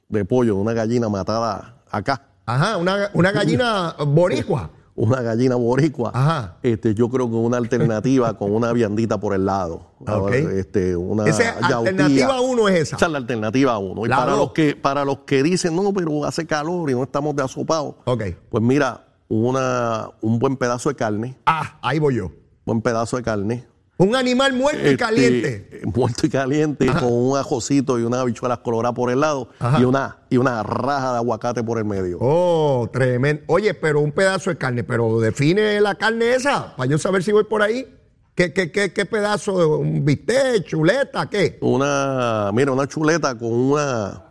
[0.08, 4.70] de pollo de una gallina matada acá, ajá, una, una gallina boricua.
[4.96, 6.10] una gallina boricua.
[6.12, 6.56] Ajá.
[6.62, 9.92] Este, yo creo que una alternativa con una viandita por el lado.
[10.00, 10.32] Ok.
[10.32, 12.96] Este, una Esa alternativa uno es esa.
[12.96, 14.04] Esa es la alternativa uno.
[14.06, 14.40] Y La para dos.
[14.40, 17.98] los, que, para los que dicen, no, pero hace calor y no estamos de asopado.
[18.06, 18.22] Ok.
[18.50, 22.30] Pues mira, una, un buen pedazo de carne, Ah, ahí voy yo.
[22.64, 23.66] buen pedazo de carne.
[24.00, 25.80] Un animal muerto y Este, caliente.
[25.84, 29.80] Muerto y caliente, con un ajocito y unas habichuelas coloradas por el lado Ajá.
[29.80, 32.18] y una, y una raja de aguacate por el medio.
[32.20, 33.42] Oh, tremendo.
[33.48, 37.32] Oye, pero un pedazo de carne, pero define la carne esa, para yo saber si
[37.32, 37.92] voy por ahí.
[38.36, 39.58] ¿Qué, qué, qué, qué pedazo?
[39.58, 41.58] de ¿Un bistec, chuleta, qué?
[41.60, 44.24] Una, mira, una chuleta con una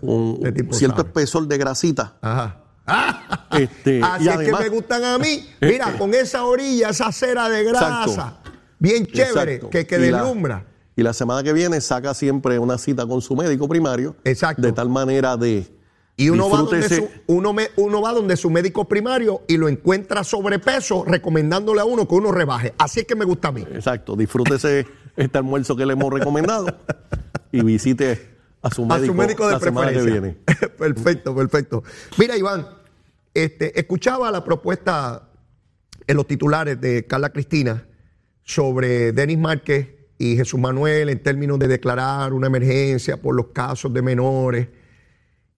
[0.00, 1.08] un Este tipo cierto sabe.
[1.10, 2.16] espesor de grasita.
[2.22, 2.62] Ajá.
[3.52, 5.48] Este, Así y es que me gustan a mí.
[5.60, 8.50] Mira, con esa orilla, esa cera de grasa, Exacto.
[8.78, 9.70] bien chévere, Exacto.
[9.70, 10.64] que, que deslumbra.
[10.94, 14.16] y la semana que viene saca siempre una cita con su médico primario.
[14.24, 14.62] Exacto.
[14.62, 15.66] De tal manera de.
[16.18, 19.68] Y uno va, donde su, uno, me- uno va donde su médico primario y lo
[19.68, 22.72] encuentra sobrepeso, recomendándole a uno que uno rebaje.
[22.78, 23.62] Así es que me gusta a mí.
[23.72, 26.66] Exacto, disfrútese este almuerzo que le hemos recomendado
[27.52, 28.35] y visite
[28.66, 30.20] a su a médico, su médico de la semana que preferencia.
[30.20, 30.68] viene.
[30.78, 31.82] perfecto, perfecto.
[32.18, 32.66] Mira, Iván,
[33.34, 35.28] este, escuchaba la propuesta
[36.06, 37.86] en los titulares de Carla Cristina
[38.42, 43.92] sobre Denis Márquez y Jesús Manuel en términos de declarar una emergencia por los casos
[43.92, 44.68] de menores.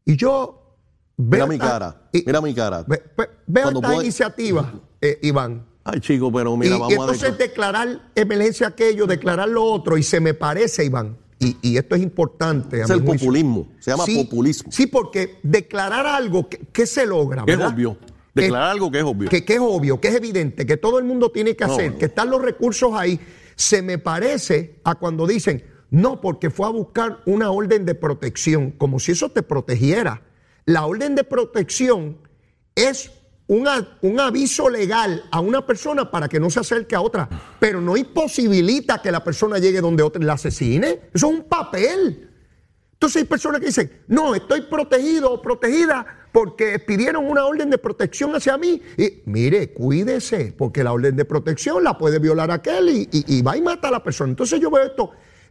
[0.05, 0.77] Y yo
[1.17, 2.85] Mira veo mi esta- cara, y- mira mi cara.
[2.87, 5.67] ve- ve- veo esta puede- iniciativa, eh, Iván.
[5.85, 10.03] Ay, chico, pero mira, y, vamos y entonces declarar emergencia aquello, declarar lo otro, y
[10.03, 12.81] se me parece, Iván, y, y esto es importante.
[12.83, 13.27] a Es el juicio.
[13.27, 14.73] populismo, se llama Sí, populismo.
[14.73, 17.45] Sí, porque declarar algo, que, que se logra?
[17.47, 17.97] Es obvio.
[18.35, 19.29] Declarar algo que es obvio.
[19.29, 21.93] Que, que es obvio, que es evidente, que todo el mundo tiene que No, hacer,
[21.93, 21.99] no.
[21.99, 23.19] que están los recursos ahí.
[23.57, 28.71] Se me parece a cuando dicen, no, porque fue a buscar una orden de protección,
[28.73, 30.23] como si eso te protegiera.
[30.67, 32.19] La orden de protección
[32.77, 33.11] es
[33.49, 37.97] un, aviso legal a una persona para que no se acerque a otra, pero no
[37.97, 41.01] imposibilita que la persona llegue donde otra la asesine.
[41.13, 42.31] Eso es un papel.
[42.93, 47.79] Entonces hay personas que dicen, no, estoy protegido o protegida porque pidieron una orden de
[47.79, 48.83] protección hacia mí.
[48.97, 53.43] Y mire, cuídese, porque la orden de protección la puede violar aquel y, y- y
[53.43, 54.31] va y mata a la persona.
[54.31, 55.11] Entonces yo veo esto,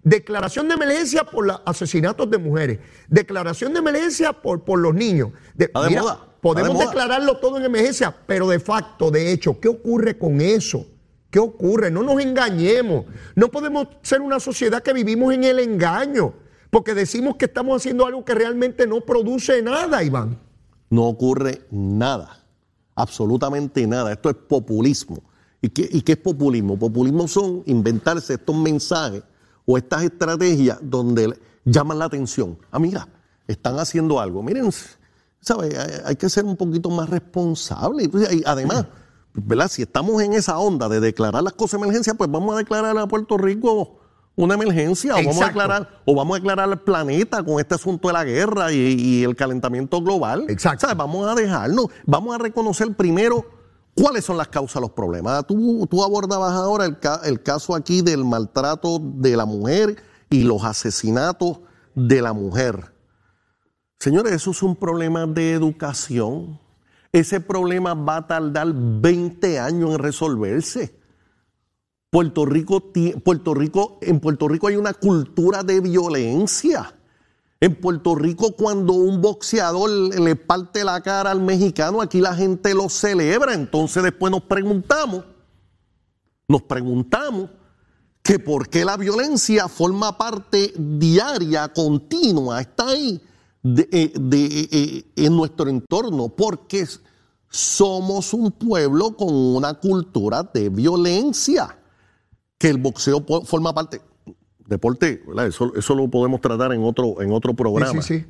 [0.09, 5.31] declaración de emergencia por los asesinatos de mujeres, declaración de emergencia por, por los niños.
[5.53, 10.17] De- moda, Podemos de declararlo todo en emergencia, pero de facto, de hecho, ¿qué ocurre
[10.17, 10.85] con eso?
[11.29, 11.91] ¿Qué ocurre?
[11.91, 13.05] No nos engañemos.
[13.35, 16.33] No podemos ser una sociedad que vivimos en el engaño,
[16.69, 20.39] porque decimos que estamos haciendo algo que realmente no produce nada, Iván.
[20.89, 22.45] No ocurre nada,
[22.95, 24.13] absolutamente nada.
[24.13, 25.21] Esto es populismo.
[25.61, 26.77] ¿Y qué, y qué es populismo?
[26.79, 29.23] Populismo son inventarse estos mensajes
[29.67, 32.57] o estas estrategias donde llaman la atención.
[32.71, 33.07] Ah, mira,
[33.47, 34.41] están haciendo algo.
[34.41, 34.71] Miren,
[35.41, 35.77] ¿sabe?
[36.05, 38.05] Hay, que ser un poquito más responsable.
[38.05, 38.85] Entonces, y además,
[39.33, 39.67] ¿verdad?
[39.67, 42.97] Si estamos en esa onda de declarar las cosas de emergencia, pues vamos a declarar
[42.97, 43.99] a Puerto Rico
[44.37, 48.07] una emergencia, o vamos, a declarar, o vamos a declarar al planeta con este asunto
[48.07, 50.45] de la guerra y, y el calentamiento global.
[50.47, 50.81] Exacto.
[50.81, 50.95] ¿Sabes?
[50.95, 53.56] Vamos a dejarnos, vamos a reconocer primero
[53.99, 55.45] cuáles son las causas de los problemas.
[55.47, 59.97] Tú, tú abordabas ahora el, ca- el caso aquí del maltrato de la mujer
[60.29, 61.59] y los asesinatos
[61.95, 62.93] de la mujer.
[63.99, 66.59] Señores, eso es un problema de educación.
[67.11, 70.95] Ese problema va a tardar 20 años en resolverse.
[72.11, 72.91] Puerto Rico,
[73.23, 76.93] Puerto Rico, en Puerto Rico hay una cultura de violencia.
[77.59, 82.75] En Puerto Rico, cuando un boxeador le parte la cara al mexicano, aquí la gente
[82.75, 83.53] lo celebra.
[83.53, 85.25] Entonces después nos preguntamos,
[86.47, 87.49] nos preguntamos
[88.21, 93.21] que por qué la violencia forma parte diaria, continua, está ahí
[93.63, 96.85] de, eh, eh, eh, en nuestro entorno, porque
[97.49, 101.79] somos un pueblo con una cultura de violencia,
[102.57, 104.01] que el boxeo forma parte.
[104.67, 105.47] Deporte, ¿verdad?
[105.47, 108.01] Eso, eso lo podemos tratar en otro, en otro programa.
[108.01, 108.25] sí, sí.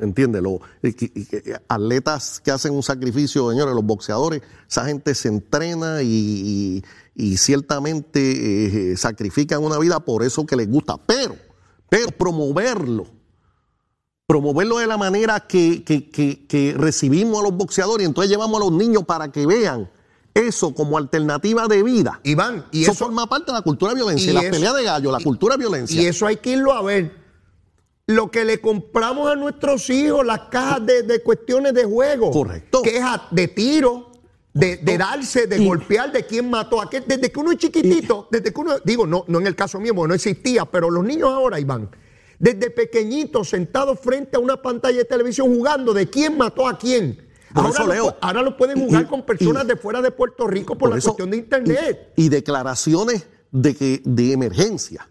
[0.82, 6.84] Que- atletas que hacen un sacrificio, señores, los boxeadores, esa gente se entrena y, y-
[7.32, 10.98] y ciertamente eh, sacrifican una vida por eso que les gusta.
[11.08, 11.36] Pero,
[11.90, 13.08] pero promoverlo,
[14.26, 18.62] promoverlo de la manera que, que- que- que recibimos a los boxeadores y entonces llevamos
[18.62, 19.90] a los niños para que vean
[20.38, 22.20] eso como alternativa de vida.
[22.24, 24.32] Iván, y eso, eso, forma parte de la cultura de violencia.
[24.32, 26.02] y la eso- pelea de gallo, la y- cultura de violencia.
[26.02, 27.12] y eso hay que irlo a ver.
[28.08, 32.32] Lo que le compramos a nuestros hijos, las cajas de, de cuestiones de juego.
[32.32, 32.82] Correcto.
[32.82, 34.12] Quejas de tiro,
[34.54, 37.02] de, de darse, de Y- golpear, de quién mató a qué.
[37.02, 39.94] Desde que uno es chiquitito, desde que uno, digo, no, no en el caso mío,
[39.94, 41.90] porque no existía, pero los niños ahora, Iván,
[42.40, 47.27] desde pequeñitos, sentados frente a una pantalla de televisión jugando de quién mató a quién.
[47.54, 49.76] Por ahora, eso, lo, Leo, pu- ahora lo pueden jugar y- con personas y- de
[49.78, 52.14] fuera de Puerto Rico por, la eso- cuestión de internet.
[52.16, 55.08] Y, y declaraciones de, que, de emergencia.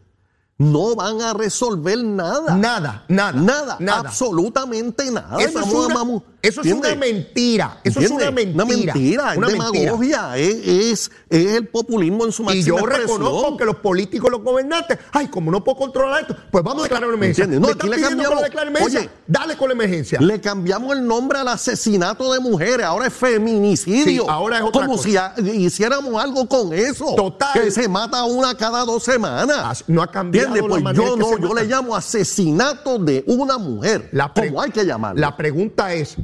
[0.59, 2.57] No van a resolver nada.
[2.57, 3.33] Nada, nada.
[3.39, 4.01] Nada, nada.
[4.09, 5.37] absolutamente nada.
[5.39, 7.79] Eso, es una, vamos- eso es una mentira.
[7.85, 8.55] Eso es una mentira.
[8.55, 12.79] Una mentira, es Una demagogia, es, es, es el populismo en su Y máxima yo
[12.79, 13.19] expresión.
[13.21, 16.83] reconozco que los políticos, los gobernantes, ay, como no puedo controlar esto, pues vamos a
[16.85, 17.47] declarar una emergencia.
[17.47, 19.01] No, ¿Me están le cambiamos- declare emergencia?
[19.01, 20.21] Oye, Dale con la emergencia.
[20.21, 24.23] Le cambiamos el nombre al asesinato de mujeres, ahora es feminicidio.
[24.23, 25.35] Sí, ahora es otra Como cosa.
[25.37, 27.15] si hiciéramos algo con eso.
[27.17, 27.53] Total.
[27.53, 29.85] Que se mata una cada dos semanas.
[29.89, 30.83] No ha cambiado ¿Entiendes?
[30.83, 34.09] la Pues yo no, yo le llamo asesinato de una mujer.
[34.13, 35.21] La como hay que llamarlo.
[35.21, 36.17] La pregunta es,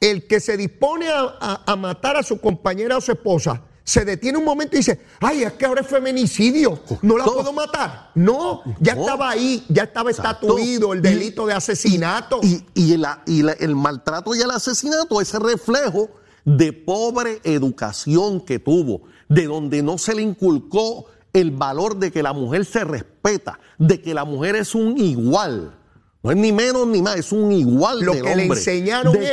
[0.00, 4.04] el que se dispone a, a- a matar a su compañera o su esposa, se
[4.04, 8.10] detiene un momento y dice, ay, es que ahora es feminicidio, no la puedo matar.
[8.14, 9.02] No, ya No.
[9.02, 12.40] estaba ahí, ya estaba estatuido el delito de asesinato.
[12.42, 16.08] Y, y la- y la- el maltrato y el asesinato es el reflejo
[16.46, 22.22] de pobre educación que tuvo, de donde no se le inculcó el valor de que
[22.22, 25.76] la mujer se respeta, de que la mujer es un igual.
[26.22, 29.26] No es ni menos ni más, es un igual Lo del que le enseñaron De
[29.26, 29.32] es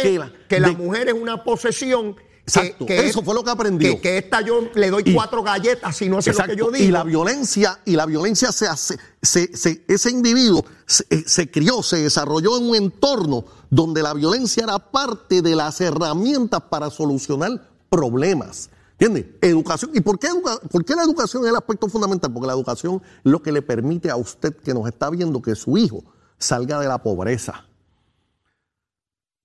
[0.49, 2.15] que la, de- mujer es una posesión.
[2.15, 3.93] que- Exacto, que eso es- fue lo que aprendió.
[3.95, 6.71] Que, que esta yo le doy Y- cuatro galletas si no hace lo que yo
[6.71, 6.83] digo.
[6.83, 11.49] Y la violencia, y la violencia se hace, se- se- ese individuo se, eh, se
[11.51, 16.89] crió, se desarrolló en un entorno donde la violencia era parte de las herramientas para
[16.89, 18.70] solucionar problemas.
[19.01, 19.25] ¿Entiendes?
[19.41, 19.89] Educación.
[19.95, 22.31] ¿Y por qué, educa- por qué la educación es el aspecto fundamental?
[22.31, 25.55] Porque la educación es lo que le permite a usted que nos está viendo que
[25.55, 26.03] su hijo
[26.37, 27.65] salga de la pobreza.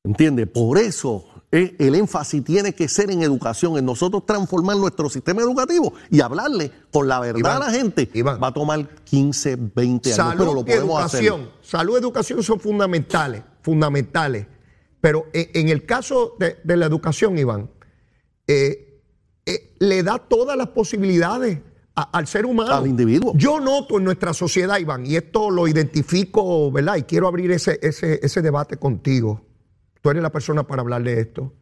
[0.05, 0.47] ¿Entiende?
[0.47, 5.41] Por eso eh, el énfasis tiene que ser en educación, en nosotros transformar nuestro sistema
[5.41, 8.11] educativo y hablarle con la verdad Iván, a la gente.
[8.13, 8.39] Iván.
[8.41, 11.41] Va a tomar 15, 20 años, pero Salud lo y podemos educación.
[11.41, 11.53] hacer.
[11.63, 14.47] Salud y educación son fundamentales, fundamentales.
[15.01, 17.71] Pero en, en el caso de, de la educación, Iván,
[18.47, 18.86] eh,
[19.47, 21.61] eh, le da todas las posibilidades
[21.95, 22.75] a- al ser humano.
[22.75, 23.33] Al individuo.
[23.37, 26.97] Yo noto en nuestra sociedad, Iván, y esto lo identifico, ¿verdad?
[26.97, 29.47] Y quiero abrir ese, ese, ese debate contigo.
[30.03, 31.55] Tú eres la persona para hablar de esto.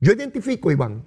[0.00, 1.04] Yo identifico, Iván,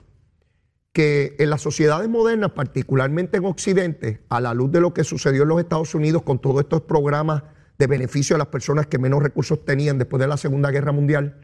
[0.94, 5.44] que en las sociedades modernas, particularmente en Occidente, a la luz de lo que sucedió
[5.44, 7.44] en los Estados Unidos con todos estos programas
[7.78, 11.42] de beneficio a las personas que menos recursos tenían después de la Segunda Guerra Mundial,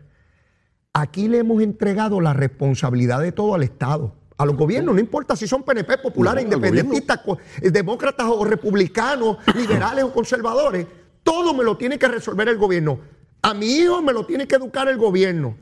[0.94, 4.16] aquí le hemos entregado la responsabilidad de todo al Estado.
[4.42, 7.20] A los gobiernos, no importa si son PNP, populares, No, independentistas,
[7.62, 10.88] demócratas o republicanos, liberales o conservadores,
[11.22, 13.00] todo me lo tiene que resolver el gobierno.
[13.44, 15.56] A mi hijo me lo tiene que educar el gobierno.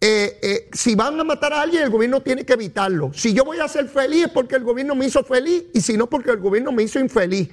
[0.00, 3.12] Eh, eh, si van a matar a alguien, el gobierno tiene que evitarlo.
[3.14, 5.96] Si yo voy a ser feliz es porque el gobierno me hizo feliz y si
[5.96, 7.50] no porque el gobierno me hizo infeliz.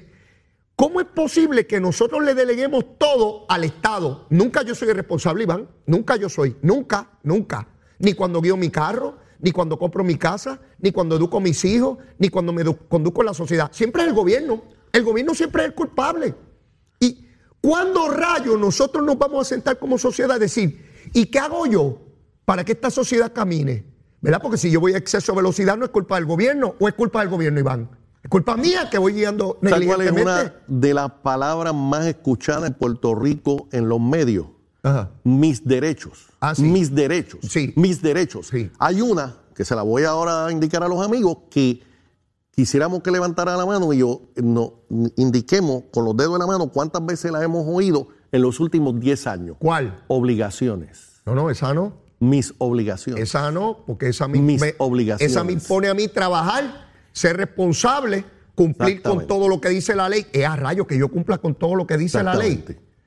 [0.76, 4.26] ¿Cómo es posible que nosotros le deleguemos todo al Estado?
[4.32, 5.70] Nunca yo soy responsable, Iván.
[5.86, 6.56] Nunca yo soy.
[6.64, 7.68] Nunca, nunca.
[8.00, 11.66] Ni cuando guío mi carro, ni cuando compro mi casa, ni cuando educo a mis
[11.66, 13.70] hijos, ni cuando me conduzco en la sociedad.
[13.74, 14.64] Siempre es el gobierno.
[14.94, 16.34] El gobierno siempre es el culpable.
[16.98, 17.28] ¿Y
[17.60, 21.98] cuándo rayos nosotros nos vamos a sentar como sociedad a decir, ¿y qué hago yo
[22.46, 23.84] para que esta sociedad camine?
[24.22, 24.42] ¿Verdad?
[24.42, 26.94] Porque si yo voy a exceso de velocidad no es culpa del gobierno o es
[26.94, 27.90] culpa del gobierno, Iván.
[28.24, 30.54] Es culpa mía que voy guiando ¿Sabes cuál es negligentemente.
[30.70, 34.46] una de las palabras más escuchadas en Puerto Rico en los medios?
[34.84, 35.12] Ajá.
[35.24, 36.28] Mis derechos.
[36.40, 36.64] Ah, sí.
[36.64, 37.40] Mis derechos.
[37.50, 37.74] Sí.
[37.76, 38.48] Mis derechos.
[38.48, 38.70] Sí.
[38.80, 41.82] Hay una que se la voy ahora a indicar a los amigos que
[42.52, 44.74] quisiéramos que levantara la mano y yo no,
[45.16, 49.00] indiquemos con los dedos de la mano cuántas veces la hemos oído en los últimos
[49.00, 49.56] 10 años.
[49.60, 50.04] ¿Cuál?
[50.08, 51.22] Obligaciones.
[51.26, 51.94] No, no, esa no.
[52.20, 53.22] Mis obligaciones.
[53.24, 55.32] Esa no, porque esa me, Mis me- obligaciones.
[55.32, 58.24] esa me impone a mí trabajar, ser responsable,
[58.56, 60.26] cumplir con todo lo que dice la ley.
[60.32, 62.64] Es a rayo que yo cumpla con todo lo que dice la ley.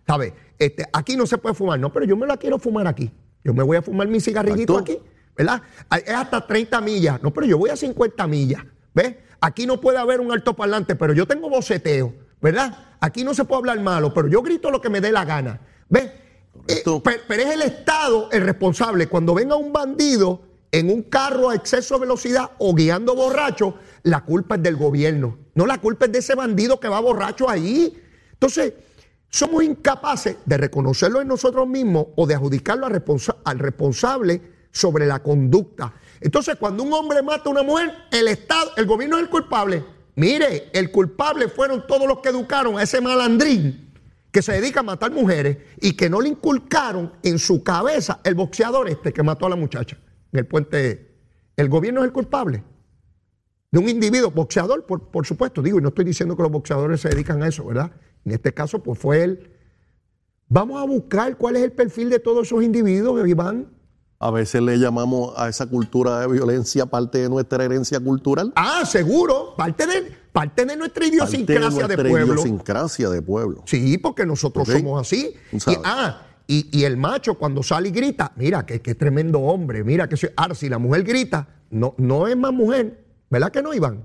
[0.07, 0.33] ¿Sabes?
[0.59, 3.11] Este, aquí no se puede fumar, no, pero yo me la quiero fumar aquí.
[3.45, 4.99] Yo me voy a fumar mi cigarrillito aquí,
[5.37, 5.63] ¿verdad?
[6.05, 8.63] Es hasta 30 millas, no, pero yo voy a 50 millas,
[8.95, 9.17] ¿ves?
[9.41, 12.97] Aquí no puede haber un altoparlante, pero yo tengo boceteo, ¿verdad?
[13.01, 15.61] Aquí no se puede hablar malo, pero yo grito lo que me dé la gana,
[15.89, 16.05] ¿ves?
[16.07, 17.03] Eh, Correcto.
[17.03, 19.07] pe- pero es el Estado el responsable.
[19.09, 20.41] Cuando venga un bandido
[20.73, 25.39] en un carro a exceso de velocidad o guiando borracho, la culpa es del gobierno.
[25.55, 28.03] No, la culpa es de ese bandido que va borracho ahí.
[28.33, 28.73] Entonces,
[29.37, 33.03] somos incapaces de reconocerlo en nosotros mismos o de adjudicarlo al,
[33.45, 35.93] al responsable sobre la conducta.
[36.23, 39.85] Entonces, cuando un hombre mata a una mujer, el Estado, el gobierno es el culpable.
[40.15, 43.93] Mire, el culpable fueron todos los que educaron a ese malandrín
[44.33, 48.35] que se dedica a matar mujeres y que no le inculcaron en su cabeza el
[48.35, 49.99] boxeador este que mató a la muchacha
[50.33, 51.15] en el puente.
[51.59, 52.65] El gobierno es el culpable
[53.71, 57.03] de un individuo boxeador, por, por supuesto, digo, y no estoy diciendo que los boxeadores
[57.03, 57.93] se dedican a eso, ¿verdad?
[58.27, 59.51] En este caso, pues fue él.
[60.49, 63.69] Vamos a buscar cuál es el perfil de todos esos individuos, Iván.
[64.19, 68.53] A veces le llamamos a esa cultura de violencia parte de nuestra herencia cultural.
[68.57, 72.33] Ah, seguro, parte de, parte de nuestra parte de idiosincrasia de, nuestra pueblo.
[72.35, 73.63] idiosincrasia de pueblo.
[73.67, 75.35] Sí, porque nosotros somos así.
[75.53, 79.85] Y, ah, y, y el macho cuando sale y grita, mira, que, que tremendo hombre,
[79.85, 80.31] mira que soy.
[80.35, 84.05] Ahora, si la mujer grita, no, no es más mujer, ¿verdad que no, Iván?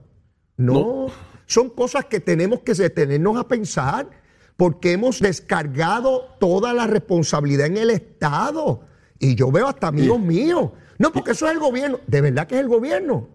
[0.58, 1.08] No,
[1.52, 4.10] son cosas que tenemos que detenernos a pensar
[4.56, 8.82] porque hemos descargado toda la responsabilidad en el Estado.
[9.20, 10.70] Y yo veo hasta amigos míos.
[10.98, 12.00] No, porque eso es el gobierno.
[12.08, 13.28] De verdad que es el gobierno.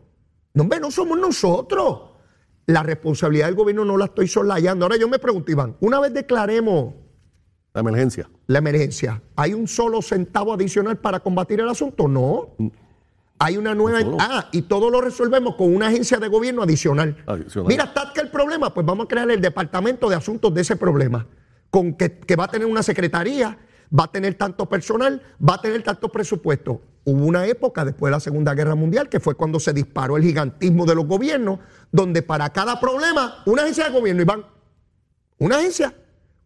[0.54, 2.10] No, hombre, no somos nosotros.
[2.66, 4.84] La responsabilidad del gobierno no la estoy soslayando.
[4.86, 6.94] Ahora yo me pregunto, Iván, una vez declaremos
[7.74, 8.30] La emergencia.
[8.46, 12.08] la emergencia, ¿hay un solo centavo adicional para combatir el asunto?
[12.08, 12.54] No.
[13.39, 14.01] Hay una nueva.
[14.01, 14.16] todo.
[14.20, 17.16] Ah, y todo lo resolvemos con una agencia de gobierno adicional.
[17.26, 17.68] Adicional.
[17.68, 20.76] Mira, está que el problema, pues vamos a crear el departamento de asuntos de ese
[20.76, 21.26] problema,
[21.70, 23.59] con que, que va a tener una secretaría,
[23.97, 26.80] va a tener tanto personal, va a tener tanto presupuesto.
[27.05, 30.24] Hubo una época después de la Segunda Guerra Mundial que fue cuando se disparó el
[30.24, 31.61] gigantismo de los gobiernos,
[31.93, 34.45] donde para cada problema, una agencia de gobierno, Iván,
[35.39, 35.95] una agencia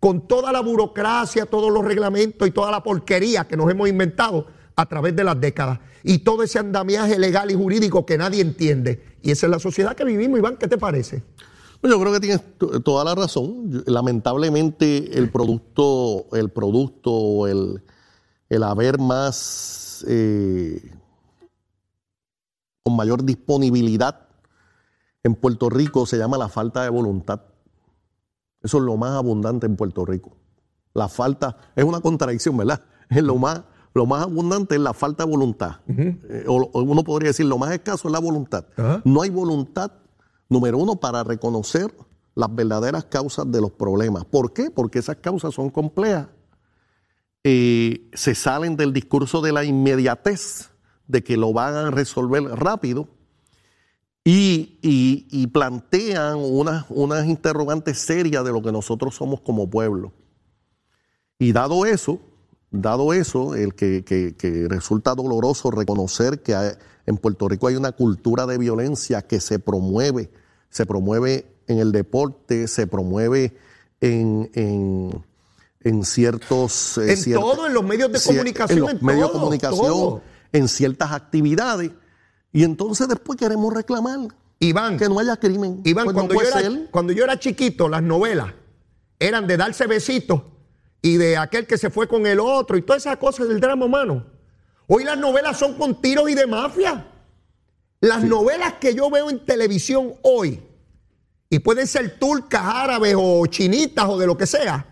[0.01, 4.47] con toda la burocracia, todos los reglamentos y toda la porquería que nos hemos inventado
[4.77, 5.79] a través de las décadas.
[6.03, 9.19] Y todo ese andamiaje legal y jurídico que nadie entiende.
[9.23, 10.57] Y esa es la sociedad que vivimos, Iván.
[10.57, 11.23] ¿Qué te parece?
[11.81, 13.83] Pues yo creo que tienes to- toda la razón.
[13.87, 17.83] Lamentablemente el producto, el producto, el,
[18.49, 20.81] el haber más eh,
[22.83, 24.29] con mayor disponibilidad
[25.23, 27.43] en Puerto Rico se llama la falta de voluntad.
[28.63, 30.37] Eso es lo más abundante en Puerto Rico.
[30.95, 32.83] La falta, es una contradicción, ¿verdad?
[33.09, 33.63] Es lo más,
[33.95, 35.81] lo más abundante es la falta de voluntad.
[35.87, 38.65] Eh, o, o uno podría decir, lo más escaso es la voluntad.
[39.05, 39.91] No hay voluntad,
[40.49, 41.93] número uno, para reconocer
[42.37, 44.25] las verdaderas causas de los problemas.
[44.25, 44.71] ¿Por qué?
[44.71, 46.29] Porque esas causas son complejas.
[47.43, 50.71] Eh, se salen del discurso de la inmediatez,
[51.09, 53.09] de que lo van a resolver rápido,
[54.23, 60.13] y, y- y plantean unas, unas interrogantes serias de lo que nosotros somos como pueblo.
[61.39, 62.21] Y dado eso,
[62.71, 66.73] dado eso, el que, que- que resulta doloroso reconocer que hay-
[67.07, 70.31] en Puerto Rico hay una cultura de violencia que se promueve,
[70.69, 73.57] se promueve en el deporte, se promueve
[74.01, 75.25] en, en-
[75.83, 76.99] en ciertos...
[76.99, 80.23] eh, En todo, en los medios de comunicación, En los en medios de comunicación, todo.
[80.53, 81.91] en ciertas actividades.
[82.53, 84.19] Y entonces después queremos reclamar
[84.59, 85.81] Iván, que no haya crimen.
[85.85, 88.53] Iván Pues no cuando, yo era, cuando yo era chiquito, las novelas
[89.19, 90.43] eran de darse besitos
[91.03, 93.87] y de aquel que se fue con el otro y todas esas cosas del drama
[93.87, 94.27] humano.
[94.87, 97.07] Hoy las novelas son con tiros y de mafia.
[98.01, 100.63] Las novelas que yo veo en televisión hoy,
[101.49, 104.87] y pueden ser turcas, árabes o chinitas o de lo que sea,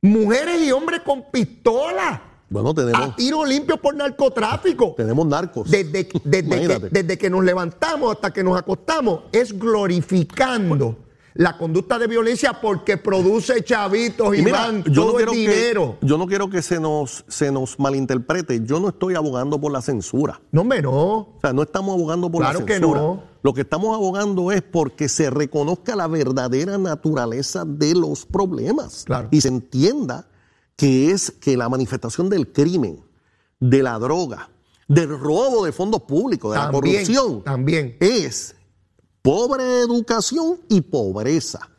[0.00, 4.94] mujeres y hombres con pistolas Bueno, a tenemos, tiro limpio por narcotráfico.
[4.96, 5.70] tenemos narcos.
[5.70, 11.03] Desde, desde que, desde que nos levantamos hasta que nos acostamos, es glorificando
[11.34, 15.98] la conducta de violencia porque produce chavitos, Y mira, Iván, yo no todo que, dinero.
[16.00, 18.64] yo no quiero que se nos, se nos malinterprete.
[18.64, 20.40] Yo no estoy abogando por la censura.
[20.52, 20.92] No, hombre, no.
[20.92, 23.00] O sea, no estamos abogando por Claro la que censura.
[23.00, 23.22] no.
[23.42, 29.02] Lo que estamos abogando es porque se reconozca la verdadera naturaleza de los problemas.
[29.04, 29.28] Claro.
[29.32, 30.28] Y se entienda
[30.76, 33.00] que es que la manifestación del crimen,
[33.60, 34.50] de la droga,
[34.88, 37.96] del robo de fondos públicos, de la corrupción, también.
[38.00, 38.54] es
[39.24, 41.70] pobre educación y pobreza.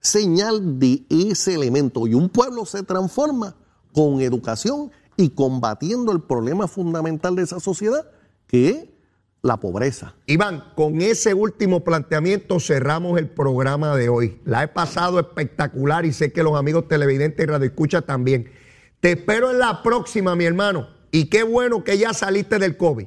[0.00, 2.06] Señal de ese elemento.
[2.06, 3.54] Y un pueblo se transforma
[3.92, 8.10] con educación y combatiendo el problema fundamental de esa sociedad,
[8.46, 8.84] que es
[9.42, 10.14] la pobreza.
[10.24, 14.40] Iván, con ese último planteamiento cerramos el programa de hoy.
[14.46, 18.50] La he pasado espectacular y sé que los amigos televidentes y radioescuchas también.
[19.00, 20.88] Te espero en la próxima, mi hermano.
[21.10, 23.06] Y qué bueno que ya saliste del COVID.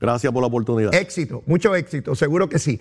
[0.00, 0.92] Gracias por la oportunidad.
[0.92, 2.80] Éxito, mucho éxito, seguro que sí.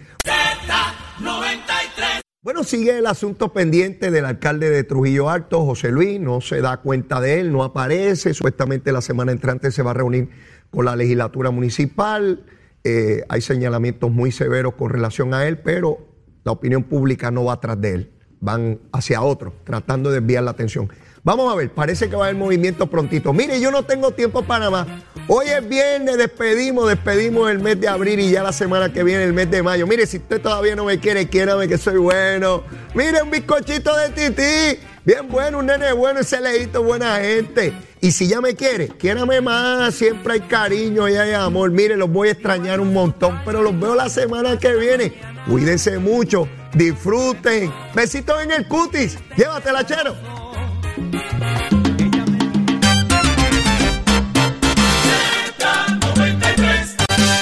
[2.48, 6.78] Bueno, sigue el asunto pendiente del alcalde de Trujillo Alto, José Luis, no se da
[6.78, 10.30] cuenta de él, no aparece, supuestamente la semana entrante se va a reunir
[10.72, 12.46] con la legislatura municipal,
[12.86, 15.98] eh, hay señalamientos muy severos con relación a él, pero
[16.46, 20.52] la opinión pública no va atrás de él, van hacia otro, tratando de desviar la
[20.52, 20.90] atención.
[21.28, 23.34] Vamos a ver, parece que va a haber movimiento prontito.
[23.34, 24.88] Mire, yo no tengo tiempo para más.
[25.28, 29.26] Hoy es viernes, despedimos, despedimos el mes de abril y ya la semana que viene
[29.26, 29.86] el mes de mayo.
[29.86, 32.64] Mire, si usted todavía no me quiere, quiérame que soy bueno.
[32.94, 34.80] Mire, un bizcochito de tití.
[35.04, 37.74] Bien bueno, un nene bueno, ese lejito, buena gente.
[38.00, 41.72] Y si ya me quiere, quiérame más, siempre hay cariño y hay amor.
[41.72, 45.12] Mire, los voy a extrañar un montón, pero los veo la semana que viene.
[45.46, 47.70] Cuídense mucho, disfruten.
[47.94, 49.18] Besitos en el cutis.
[49.36, 50.47] Llévatela, chero.
[50.98, 51.87] Thank you.